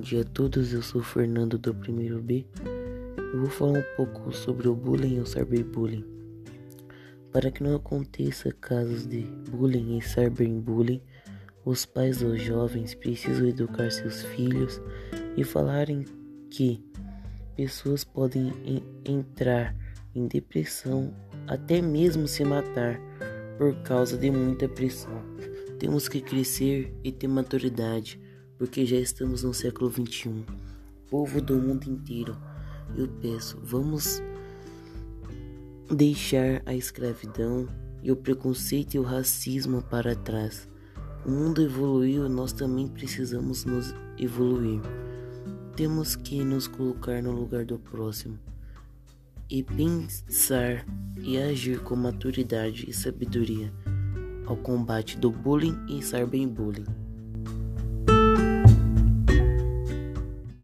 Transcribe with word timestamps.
dia 0.00 0.20
a 0.20 0.24
todos, 0.24 0.72
eu 0.72 0.82
sou 0.82 1.02
Fernando 1.02 1.56
do 1.56 1.74
primeiro 1.74 2.20
B. 2.20 2.44
Eu 3.32 3.40
vou 3.40 3.50
falar 3.50 3.78
um 3.78 3.96
pouco 3.96 4.32
sobre 4.32 4.68
o 4.68 4.74
bullying 4.74 5.16
e 5.16 5.20
o 5.20 5.26
cyberbullying. 5.26 6.04
Para 7.32 7.50
que 7.50 7.62
não 7.62 7.76
aconteça 7.76 8.52
casos 8.52 9.06
de 9.06 9.22
bullying 9.50 9.98
e 9.98 10.02
cyberbullying, 10.02 11.00
os 11.64 11.86
pais 11.86 12.22
ou 12.22 12.36
jovens 12.36 12.94
precisam 12.94 13.46
educar 13.46 13.90
seus 13.90 14.22
filhos 14.22 14.80
e 15.36 15.44
falarem 15.44 16.04
que 16.50 16.84
pessoas 17.56 18.04
podem 18.04 18.52
entrar 19.04 19.74
em 20.14 20.26
depressão, 20.26 21.14
até 21.46 21.80
mesmo 21.80 22.28
se 22.28 22.44
matar 22.44 23.00
por 23.56 23.74
causa 23.82 24.16
de 24.18 24.30
muita 24.30 24.68
pressão. 24.68 25.22
Temos 25.78 26.08
que 26.08 26.20
crescer 26.20 26.94
e 27.02 27.10
ter 27.10 27.28
maturidade 27.28 28.20
porque 28.58 28.86
já 28.86 28.96
estamos 28.96 29.42
no 29.42 29.52
século 29.52 29.90
21. 29.90 30.44
Povo 31.10 31.40
do 31.40 31.56
mundo 31.56 31.88
inteiro, 31.88 32.36
eu 32.96 33.08
peço, 33.20 33.58
vamos 33.62 34.22
deixar 35.90 36.62
a 36.66 36.74
escravidão 36.74 37.68
e 38.02 38.10
o 38.10 38.16
preconceito 38.16 38.94
e 38.94 38.98
o 38.98 39.02
racismo 39.02 39.82
para 39.82 40.14
trás. 40.14 40.68
O 41.24 41.30
mundo 41.30 41.62
evoluiu, 41.62 42.28
nós 42.28 42.52
também 42.52 42.88
precisamos 42.88 43.64
nos 43.64 43.94
evoluir. 44.18 44.80
Temos 45.76 46.16
que 46.16 46.42
nos 46.44 46.66
colocar 46.66 47.22
no 47.22 47.32
lugar 47.32 47.64
do 47.64 47.78
próximo 47.78 48.38
e 49.50 49.62
pensar 49.62 50.84
e 51.20 51.38
agir 51.38 51.80
com 51.80 51.94
maturidade 51.94 52.88
e 52.88 52.92
sabedoria 52.92 53.72
ao 54.46 54.56
combate 54.56 55.18
do 55.18 55.30
bullying 55.30 55.76
e 55.88 56.02
cyberbullying. 56.02 56.86